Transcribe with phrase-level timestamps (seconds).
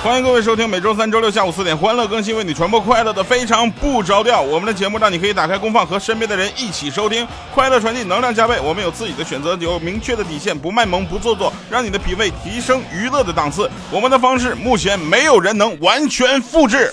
[0.00, 4.40] 欢迎各位收听每周三、周六下午四点欢乐更新，为你传播快乐的非常不着调。
[4.40, 8.60] 我们的节目让你可以打开功放，和身边的人一起收听，快乐传递，能量加倍。
[8.62, 13.68] 我们有自己的选择，有明确的底线，不卖萌，不做作，让你的品味提升娱乐的档次。
[13.90, 16.92] 我们的方式目前没有人能完全复制。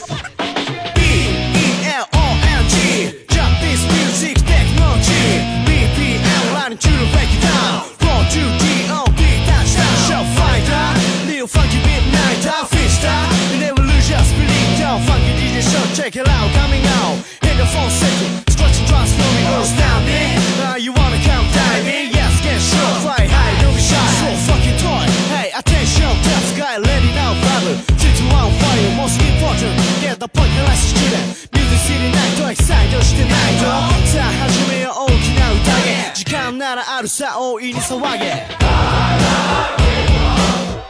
[15.94, 20.32] Check it out, coming out in the phone setting, stretching, transforming, astounding.
[20.58, 22.10] Now you wanna come diving?
[22.10, 24.00] Yes, get sure, fly high, don't be shy.
[24.18, 27.74] So fucking toy, hey, attention, tough guy, let it out, brother.
[28.00, 29.76] Three, two, one, fire, most important.
[30.00, 31.26] Get the point, the last student.
[31.52, 33.66] Music city night, と excite してないと。
[34.10, 36.14] さあ始めよう大きな宴。
[36.14, 39.83] 時間ならあるさ、大いに騒げ。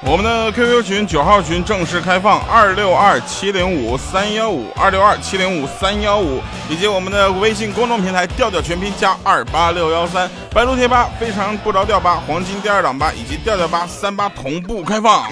[0.07, 6.39] 我们的 QQ 群九号群正式开放，二六二七零五三幺五二六二七零五三幺五，
[6.69, 15.27] 以及我们的微信公众平台调调全拼加二八六幺三，白鹿贴吧非常不着调吧，黄金第二档吧，以及调调吧三八同步开放。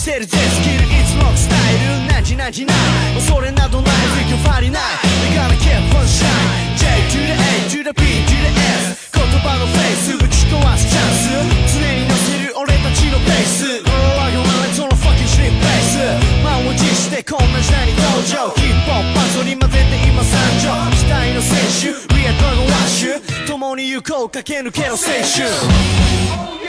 [0.00, 2.76] 見せるぜスキルいつもスタイル何時何時ない
[3.20, 3.92] 恐れなどない
[4.24, 4.82] フィファリない
[5.28, 8.48] We gotta keep on shine J to the A to the B to the
[8.80, 16.00] S 言葉のフェイスぶち壊すチャンス常に乗せる俺たちのペース All I want is on a fucking street place
[16.48, 26.59] 満を持してこんな時代に登場ヒップホップパズルに混ぜて今参上時代の選手 We are Dragon Rush 共に行こう駆け抜けろ青春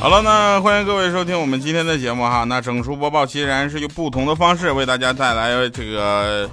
[0.00, 2.42] 好了，那欢迎各位收听我们今天的节目哈。
[2.44, 6.48] 那整数播报其实然是用不同的方式为大家带来这个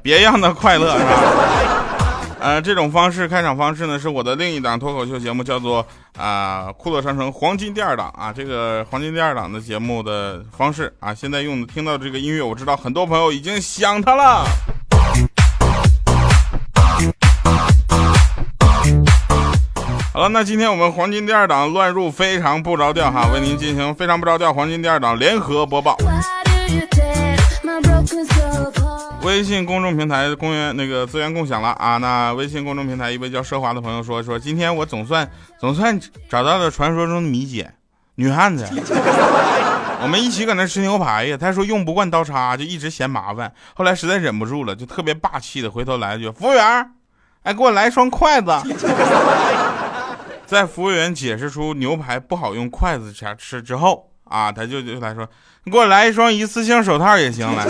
[0.00, 1.10] 别样的快乐，是吧？
[2.38, 5.84] 呃，这种方式开场方式呢，是我的另一档脱口秀节目，叫做
[6.16, 8.32] 啊酷乐商城黄金第二档啊。
[8.32, 14.44] 这个黄金第二档的节目的方式啊，现在用听到这个音乐，我知道很多朋友已经想它了。
[20.22, 25.96] 好，那今天我们黄金第二档乱入非常不着调哈，为您进行非常不着调黄金第二档联合播报。
[29.24, 35.28] 微信公众平台公园那个资源共享了啊，那微信公众平台一位叫奢华的朋友说说，今天我总算
[35.58, 35.98] 总算
[36.30, 37.72] 找到了传说中的米姐，
[38.14, 38.64] 女汉子，
[40.02, 41.36] 我们一起搁那吃牛排呀。
[41.36, 46.92] 他说用不惯刀叉，就一直嫌麻烦，后来实在忍不住了，就特别霸气的回头来一句，服务员，
[47.42, 48.52] 哎，给我来一双筷子。
[50.52, 55.26] 在服务员解释出牛排不好用筷子吃吃之后啊，他就就来说
[55.64, 57.64] ：“你给我来一双一次性手套也行了。”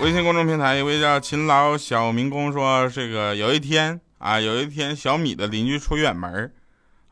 [0.00, 6.52] 微信公众平台一位叫勤劳小民工说：“这个有一天啊，有一天小米的邻居出远门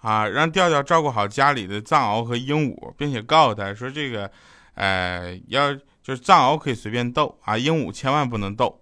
[0.01, 4.29] 啊，让调调照顾好家里的藏獒和鹦鹉，并且告诉他说这个，
[4.75, 5.73] 呃，要。”
[6.03, 8.81] 就是藏獒可以随便逗啊，鹦鹉千万不能逗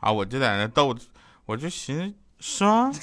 [0.00, 0.10] 啊！
[0.10, 0.96] 我就在那逗，
[1.46, 2.90] 我就寻思是吗？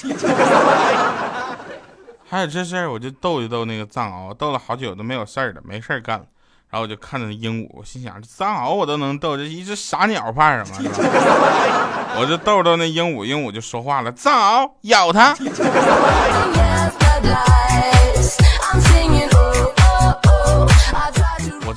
[2.27, 6.25] 还有这事儿，我就逗一逗那个藏獒，逗了好久都没有事儿了，没事儿干了。
[6.69, 10.75] 然后我就看着那鹦鹉，我心想这藏獒我都能逗，这一只傻鸟怕什么？
[12.19, 15.33] 我就逗逗那鹦鹉，鹦鹉就说话了：藏獒咬它。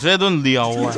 [0.08, 0.94] 这顿撩啊！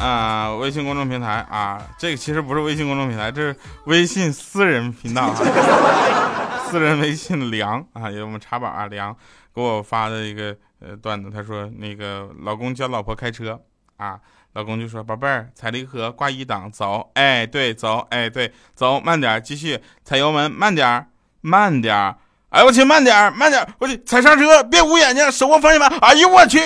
[0.00, 3.54] 啊，微信公众平台啊，这个其实不是微信公众平台，这是
[3.84, 5.36] 微信私人频道啊，
[6.66, 9.14] 私人微信梁啊，有我们茶宝啊梁
[9.54, 13.60] 给我发的一个呃段子，他说那个老公教老婆开车
[13.98, 14.18] 啊，
[14.54, 21.06] 老公就说宝贝儿踩离合挂一档走，哎对走，哎对走慢点继续踩油门慢点
[21.42, 22.16] 慢点。
[22.54, 25.98] 哎我去，慢点慢点我去踩刹车，别捂眼睛，手握方向盘。
[25.98, 26.60] 哎呦我去！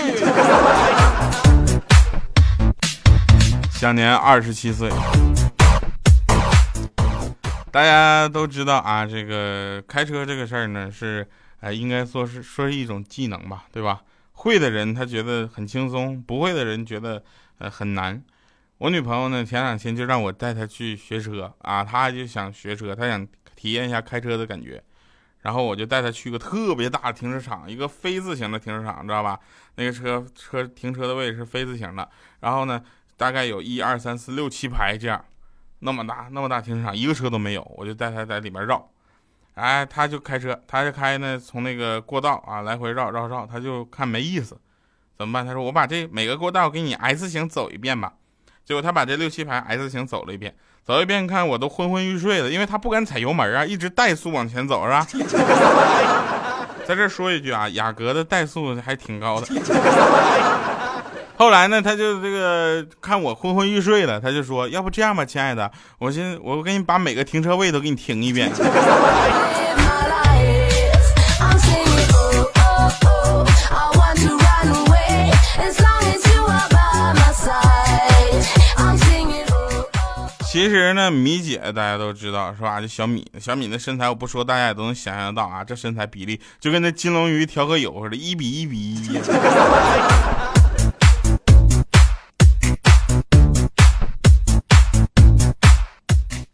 [3.72, 4.90] 享年二十七岁。
[7.70, 11.26] 大家都知道啊，这个开车这个事儿呢，是
[11.60, 14.02] 哎，应该说是说是一种技能吧，对吧？
[14.32, 17.22] 会的人他觉得很轻松，不会的人觉得
[17.60, 18.22] 呃很难。
[18.76, 23.26] 我女朋友呢，前两天就让我带她去学车啊，她就想学车，她想
[23.56, 24.82] 体验一下开车的感觉。
[25.48, 29.40] 然后我就带他去个特别大的停车场，一个非字形的停车场，知道吧？
[29.76, 32.06] 那个车车停车的位置是非字形的。
[32.40, 32.84] 然后呢，
[33.16, 35.24] 大概有一二三四六七排这样，
[35.78, 37.62] 那么大那么大停车场，一个车都没有。
[37.78, 38.90] 我就带他在里面绕，
[39.54, 44.60] 哎，他就开车，他就开呢，从那个过道啊来回绕绕绕，他就看没意思，
[45.16, 45.46] 怎么办？
[45.46, 48.12] 他说我把这每个过道给你 S 型走一遍吧。
[48.66, 50.54] 结果他把这六七排 S 型走了一遍，
[50.88, 55.06] 走一遍看我都昏昏欲睡了，因为他不敢踩油门啊，一直怠速往前走是吧？
[56.88, 59.46] 在这说一句啊，雅阁的怠速还挺高的。
[61.36, 68.50] 后来呢，他就这个看我昏昏欲睡了，他就说：“要不这样吧，亲爱的，我先我给你把每个停车位都给你停一遍。”
[80.58, 82.80] 其实呢，米姐大家都知道是吧？
[82.80, 89.20] 就小米，小米的身材我不说，大家也都能想象到啊，这身材比例就跟那金龙鱼调和油似的，一比一比一。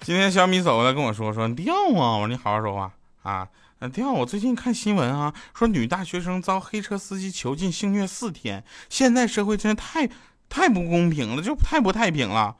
[0.01, 2.93] 今天小米走过来跟我说说掉啊，我说你好好说话
[3.23, 3.49] 啊，
[3.91, 4.13] 掉。
[4.13, 10.07] 我最近看新闻啊，说女大学生遭黑车司机囚禁性虐四天，现在社会真的太
[10.51, 12.57] 太不公平了，就太不太平了，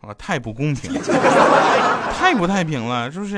[0.00, 0.92] 啊，太不公平，
[2.12, 3.36] 太不太平了，是不是？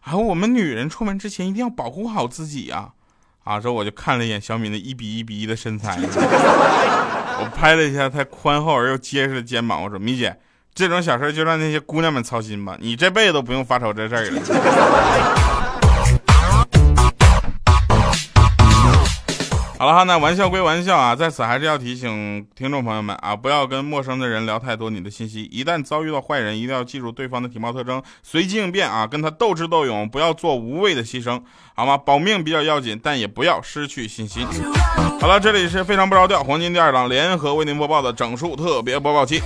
[0.00, 2.90] 啊，我们女人出门之前一定要保护好自己啊，
[3.44, 10.36] 啊，之后我就看了一眼小米那一比一比一的身材，我拍了一下她宽厚而又结实的肩膀，我说米姐。
[10.74, 14.40] 这种小事就让那些姑娘们操心吧，你这辈子都不用发愁这事儿了。
[19.78, 31.40] 好了哈，那玩笑归玩笑啊，在此还是要提醒听众朋友们啊，不要跟陌生的人聊太多你的信息，一旦遭遇到坏人，一定要记住对方的体貌特征，随机应变啊，跟他斗智斗勇，不要做无谓的牺牲，
[31.76, 31.96] 好吗？
[31.96, 34.44] 保命比较要紧，但也不要失去信心。
[35.22, 39.40] 好了，这里是非常不着调黄金第二档联合为您播报的整数特别播报期。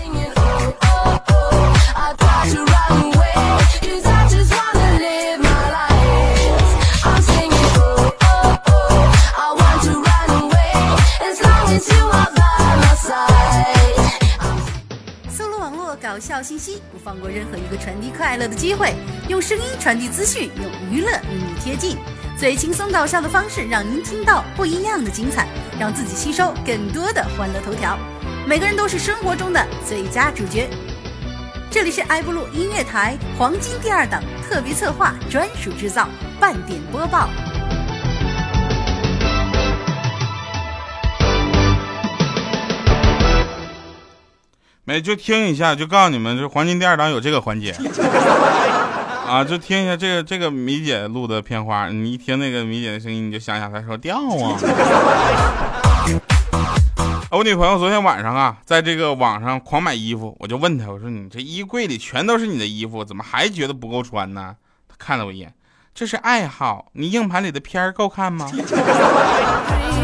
[16.22, 18.94] 笑信息，不放过任何一个传递快乐的机会。
[19.28, 21.96] 用声音传递资讯，用娱乐与你贴近，
[22.38, 25.48] 最轻松搞笑的方式，让您听到不一样的精彩，
[25.80, 27.98] 让自己吸收更多的欢乐头条。
[28.46, 30.70] 每个人都是生活中的最佳主角。
[31.72, 36.08] 这里是埃布鲁音乐台黄金第二档特别策划专属制造
[36.38, 37.28] 半点播报。
[44.84, 47.70] 没就听一下，就告诉你们，就黄金第二档有这个环节
[49.26, 54.58] 啊，就听一下这个这个米姐录的片花，你一听那个米姐的声音，你就想想她说掉 啊。
[57.30, 64.56] 我女朋友昨天晚上啊，在这个网上狂买衣服，我就问她，我说你这衣柜里全都是你的衣服，怎么还觉得不够穿呢？
[64.88, 65.54] 她看了我一眼，
[65.94, 68.50] 这是爱好，你硬盘里的片儿够看吗？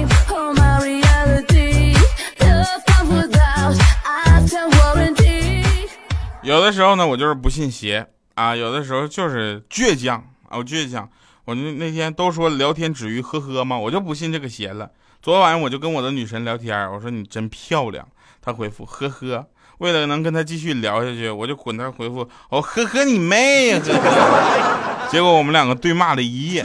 [6.48, 10.16] 有的时候呢，我就是不信邪啊，有的时候就是倔强
[10.48, 11.06] 啊，我倔强。
[11.44, 14.90] 我那那天都说聊天止于呵呵嘛，我就不信这个邪了。
[15.20, 18.08] 昨晚我就跟我的女神聊天，我说你真漂亮，
[18.40, 19.46] 她回复呵呵。
[19.76, 25.08] 为了能跟她继续聊下去，我就滚她回复哦呵呵你妹呵呵。
[25.12, 26.64] 结果我们两个对骂了一夜。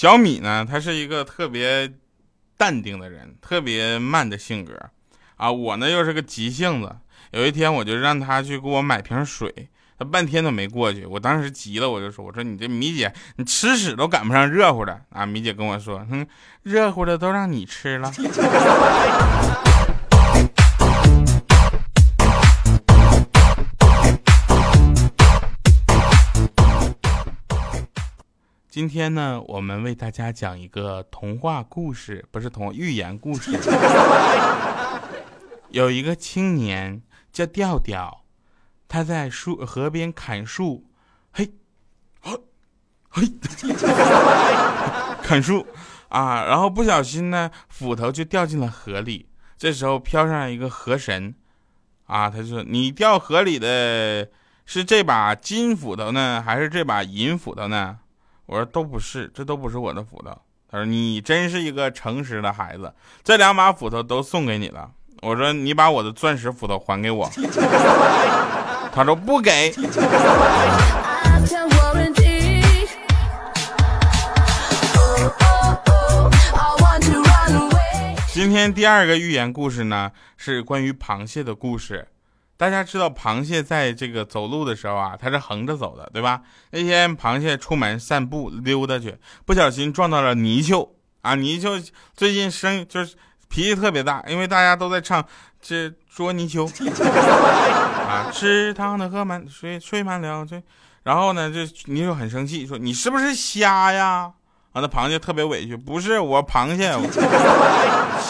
[0.00, 1.92] 小米呢，他是一个特别
[2.56, 4.74] 淡定的人，特别慢的性格
[5.36, 5.52] 啊。
[5.52, 6.96] 我呢又是个急性子。
[7.32, 11.04] 有一天，我就让他去给我买瓶水，他半天都没过去。
[11.04, 16.26] 我当时急了，我就说：“我说你这米姐，你吃屎都赶不上热乎的啊！”米姐跟我说：“哼，
[16.62, 18.10] 热乎的都让你吃了。”
[28.80, 33.52] 今天呢，我们为大家讲一个童话故事，不是童寓言故事。
[35.68, 37.02] 有一个青年。
[37.30, 38.24] 叫调调，
[38.88, 40.86] 他在树河边砍树，
[41.30, 41.52] 嘿，
[42.22, 42.32] 嘿，
[43.10, 43.22] 嘿，
[45.22, 45.66] 砍树
[46.08, 49.28] 啊，然后不小心呢，斧头就掉进了河里。
[49.58, 51.34] 这时候飘上来一个河神，
[52.06, 54.30] 啊，他就说：“你掉河里的
[54.64, 57.98] 是这把金斧头呢，还是这把银斧头呢？”
[58.50, 60.36] 我说：“都不是，这都不是我的斧头。”
[60.68, 62.92] 他说：“你真是一个诚实的孩子，
[63.22, 64.90] 这两把斧头都送给你了。”
[65.22, 67.30] 我说你把我的钻石斧头还给我，
[68.92, 69.72] 他说不给。
[78.32, 82.08] 今天第二个寓言故事呢，是关于螃蟹的故事。
[82.60, 86.42] 大家知道螃蟹在这个走路的时候啊，它是横着走的，对吧？
[86.72, 90.86] 那天螃蟹出门散步溜达去，不小心撞到了泥鳅
[91.22, 91.34] 啊！
[91.34, 91.82] 泥鳅
[92.14, 93.16] 最近生就是
[93.48, 95.24] 脾气特别大，因为大家都在唱
[95.58, 96.66] 这捉泥鳅
[98.06, 100.62] 啊，池塘的河满水睡满了这，
[101.04, 104.30] 然后呢，这泥鳅很生气，说你是不是瞎呀？
[104.72, 106.92] 啊，那螃蟹特别委屈，不是我螃蟹，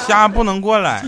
[0.07, 1.05] 虾 不能过来。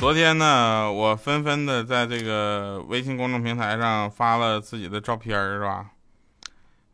[0.00, 5.84] 昨天呢，我纷纷的在这个微信公众平台上发了自己的照片是吧？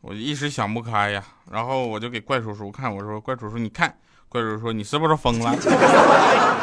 [0.01, 1.23] 我一时想不开呀，
[1.53, 3.97] 然后我就给怪叔叔看，我说：“怪叔叔，你看。”
[4.29, 5.55] 怪叔叔说：“你是不是疯了？”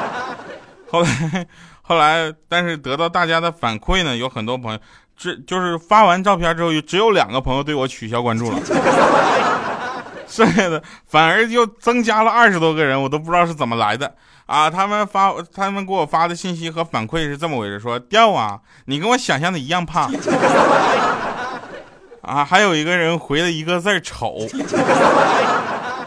[0.92, 1.48] 后来，
[1.82, 4.80] 后来，但是得到大家的反馈呢，有很多朋友，
[5.16, 8.60] 这就是发完照片之后，只有两个朋友对我取消关注了，
[10.36, 14.16] 剩下的反而又增加了二十多个人，我都不知道是怎么来的。
[14.48, 20.12] 啊，他们发他们给我发的信息和反馈是这么回事：说掉啊，你跟我想象的一样胖。
[22.22, 24.38] 啊，还有一个人回了一个字丑，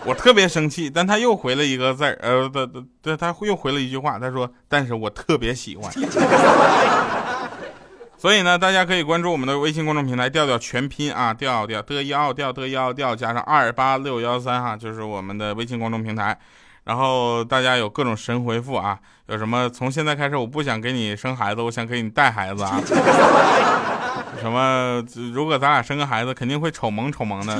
[0.04, 5.92] 我特别生气，但他又回了一个字呃，对对对，他又回了一句话，他说，但是我特别喜欢。
[8.18, 16.36] 所以呢，大家可以关注我们的微信公众平台调调全拼啊，调调的幺调的幺调加上二八六幺三哈，就是我们的微信公众平台。
[16.84, 22.80] 然后大家有各种神回复啊，有什么从现在开始我不想给你生孩子，我想给你带孩子啊，
[24.40, 27.56] 什么如果咱俩生个孩子肯定会丑萌丑萌的。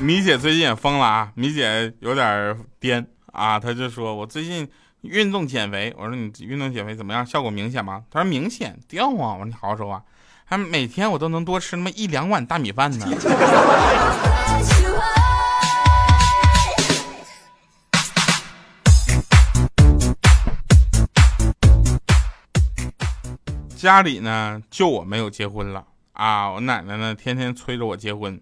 [0.00, 4.68] 米姐最近也疯了啊，米姐有点颠啊，她就说我最近
[5.08, 8.04] 运动减肥，我说你运动减肥怎么样，效果明显吗？
[8.10, 10.04] 他说明显掉啊，我说你好好说话，
[10.44, 13.06] 还每天我都能多吃那么一两碗大米饭呢。
[23.74, 26.50] 家里呢，就我没有结婚了啊！
[26.50, 28.38] 我奶奶呢，天天催着我结婚。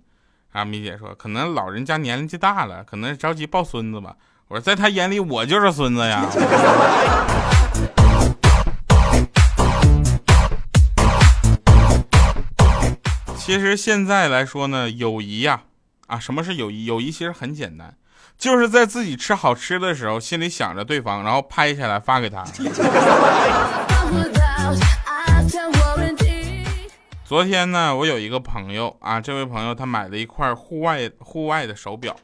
[0.53, 4.17] 啊，米姐说，可能老人家年纪大了，可能着急抱孙子吧。
[4.49, 6.25] 我说，在他眼里，我就是孙子呀。
[13.37, 15.63] 其实现在来说呢，友谊呀，
[16.07, 16.85] 啊，什么是友谊？
[16.85, 17.97] 友谊其实很简单，
[18.39, 22.45] 就是在自己吃好吃的时候，心里想着对方，然后拍下来发给他。
[27.25, 32.15] 昨天呢，我有一个朋友啊，这位朋友他买了一块户外户外的手表，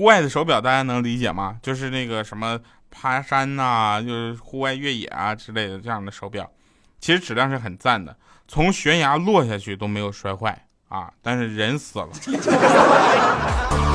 [0.00, 1.58] 户外的手表大家能理解吗？
[1.60, 2.58] 就是那个什么
[2.90, 6.50] 爬山呐，就是户外越野啊之类的这样的手表，
[6.98, 8.16] 其实质量是很赞的，
[8.48, 12.08] 从悬崖落下去都没有摔坏啊，但是人死了。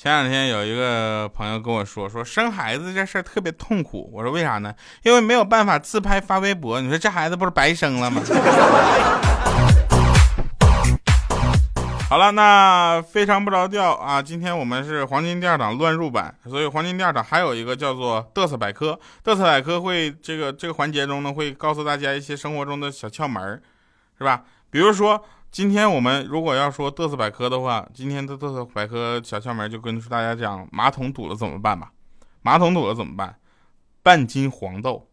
[0.00, 4.08] 前两天有一个朋友跟我说，说生孩子这事儿特别痛苦。
[4.14, 4.72] 我说为啥呢？
[5.02, 6.80] 因为没有办法自拍发微博。
[6.80, 8.22] 你说这孩子不是白生了吗？
[12.08, 14.22] 好了，那非常不着调啊！
[14.22, 19.00] 今天我们是黄金第二档乱入版，所以黄金第二档还有一个叫做嘚瑟百科。
[19.24, 23.60] 嘚瑟百科会这个这个环节中呢，会告诉大家一些生活中的小窍门
[24.16, 24.44] 是吧？
[24.70, 25.24] 比如说。
[25.50, 31.90] 今天我们如果要说嘚瑟百科的话，今天的嘚瑟百科小窍门就跟大家讲马桶堵了怎么办吧。
[32.42, 33.36] 马桶堵了怎么办？
[34.02, 35.08] 半斤黄豆，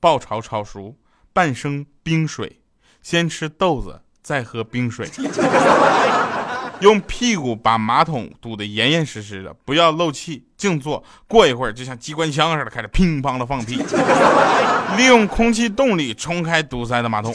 [0.00, 0.96] 爆炒炒熟，
[1.32, 2.60] 半升冰水，
[3.02, 5.08] 先吃豆子，再喝冰水。
[6.80, 11.04] 用屁股把马桶堵得严严实实的，不要漏气，静坐。
[11.28, 13.76] 过一会儿就像机关枪似的开始乒乓的放屁，
[14.96, 17.32] 利用空气动力冲开堵塞的马桶。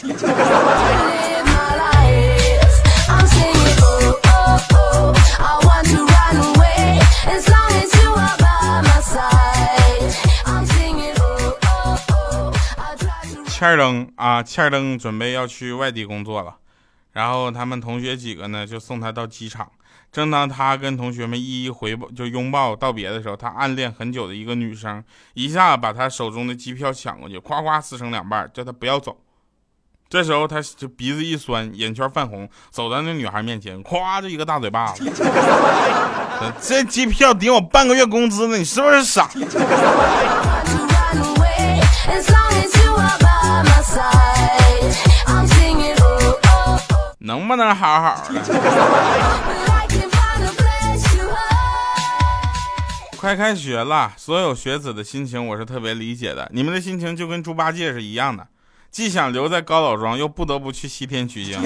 [13.60, 14.70] 欠儿登啊，欠儿。
[14.70, 16.56] 登准备要去外地工作了，
[17.12, 19.70] 然后他们同学几个呢就送他到机场。
[20.14, 29.18] 正当他跟同学们一一回报就拥抱道别的时候，他暗恋很久的一个女生一下把他手中的机票抢过去，夸夸撕成两半，叫他不要走。
[30.10, 35.04] 这时候他就鼻子一酸，眼圈泛红，走到那女孩面前，咵就一个大嘴巴子。
[36.60, 39.30] 这机票顶我半个月工资呢，你是不是傻？
[47.20, 48.42] 能不能好好的？
[53.16, 56.50] 快开学了，所有学子的心情我是特别理解的。
[56.52, 58.48] 你们的心情就跟猪八戒是一样的，
[58.92, 61.62] 既想留在高老庄，又不得不去西天取经，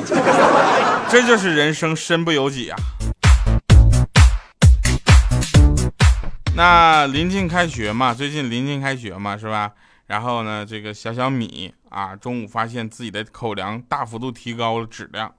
[1.10, 2.78] 这就是人生，身不由己啊。
[6.56, 9.72] 那临近开学嘛，最近临近开学嘛，是吧？
[10.08, 15.34] 然后呢，这个小小米啊，中午发现自己的口粮大幅度提高了质量，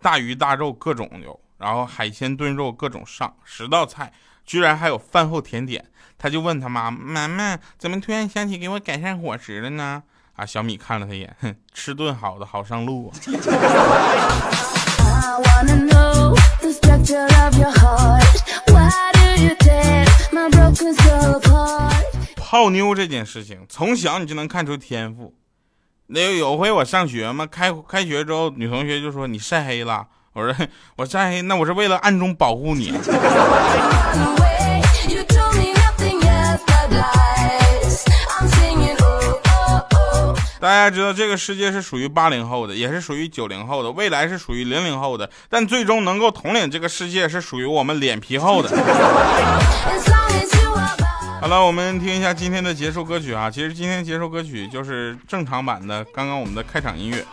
[0.00, 4.12] 大鱼大肉各种有，然后海鲜炖肉各种上，十道菜。
[4.44, 5.84] 居然还有饭后甜点，
[6.18, 10.02] 他就问他妈：“妈妈，怎么突然想起给我改善伙食了呢？”
[10.40, 13.12] 啊，小米看了他一眼，哼，吃顿好的好上路啊。
[22.36, 25.34] 泡妞这件事情，从小你就能看出天赋。
[26.06, 30.06] 那有回我上学嘛，开开学之后，女同学就说你晒黑了。
[30.32, 30.66] 我说
[30.96, 32.94] 我晒黑，那我是为了暗中保护你。
[40.60, 48.68] 大家知道这个世界是属于八零后的，也是属于九零后的，未来是属于零零后的，但最终能够统领这个世界是属于我们脸皮厚的。
[51.40, 57.24] 好了，我们听一下今天的结束歌曲啊，其实今天结束歌曲就是正常版的，刚刚我们的开场音乐。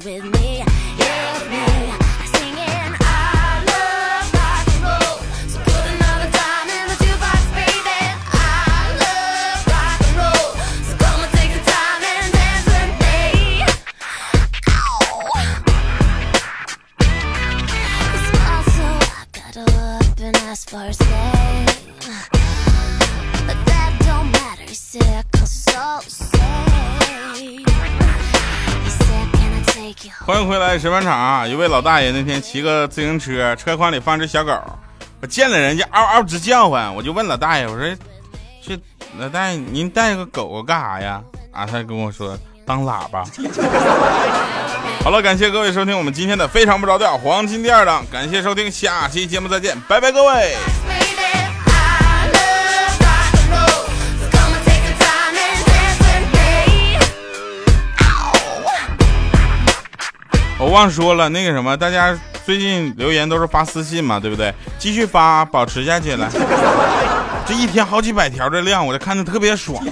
[0.00, 1.11] 欢迎回
[30.72, 31.46] 在石板厂啊。
[31.46, 34.58] 一位老大爷那天骑个自行车，车筐里放只小狗，
[35.20, 37.94] 我见了人家嗷嗷直叫唤，我就问老大爷，我说
[38.66, 38.80] ：“这
[39.18, 43.22] 老大爷您带个狗狗干啥呀？”啊，他跟我说当喇叭。
[45.04, 50.56] 好了，感谢各位收听我们今天的非常不着调黄金第二档，感谢收听，下期节目再见，拜拜各位。
[60.62, 64.54] 我忘说了，那个什么，大家最近留言都是发私信嘛，对不对？
[64.78, 66.28] 继续发，保持下去来。
[67.44, 69.84] 这一天好几百条的量，我这看着特别爽。